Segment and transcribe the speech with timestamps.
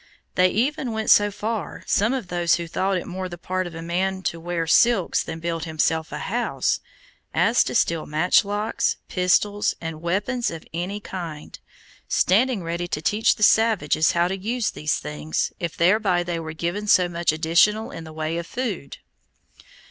[0.33, 3.75] They even went so far, some of those who thought it more the part of
[3.75, 6.79] a man to wear silks than build himself a house,
[7.35, 11.59] as to steal matchlocks, pistols, and weapons of any kind,
[12.07, 16.53] standing ready to teach the savages how to use these things, if thereby they were
[16.53, 18.97] given so much additional in the way of food.